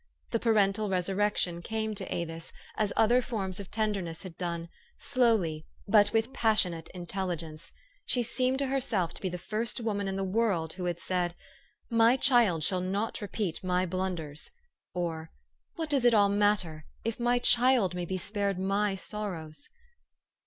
The 0.31 0.39
pa 0.39 0.49
rental 0.49 0.89
resurrection 0.89 1.61
came 1.61 1.93
to 1.93 2.11
Avis, 2.11 2.51
as 2.75 2.91
other 2.97 3.21
forms 3.21 3.59
of 3.59 3.67
448 3.67 4.15
THE 4.15 4.15
STORY 4.15 4.31
OF 4.31 4.33
AVIS. 4.33 4.33
tenderness 4.33 4.33
had 4.33 4.37
done, 4.37 4.75
slowly, 4.97 5.67
but 5.87 6.11
with 6.11 6.33
passionate 6.33 6.87
intelligence: 6.95 7.71
she 8.07 8.23
seemed 8.23 8.57
to 8.57 8.65
herself 8.65 9.13
to 9.13 9.21
be 9.21 9.29
the 9.29 9.37
first 9.37 9.79
woman 9.79 10.07
in 10.07 10.15
the 10.15 10.23
world 10.23 10.73
who 10.73 10.85
had 10.85 10.99
said," 10.99 11.35
My 12.01 12.17
child 12.17 12.63
shall 12.63 12.81
not 12.81 13.21
repeat 13.21 13.63
my 13.63 13.85
blunders;" 13.85 14.49
or," 14.95 15.29
What 15.75 15.91
does 15.91 16.03
it 16.03 16.15
all 16.15 16.29
matter, 16.29 16.85
if 17.05 17.19
my 17.19 17.37
child 17.37 17.93
may 17.93 18.05
be 18.05 18.17
spared 18.17 18.57
my 18.57 18.95
sorrows 18.95 19.69